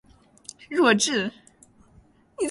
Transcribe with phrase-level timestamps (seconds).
[0.69, 1.31] 弱智？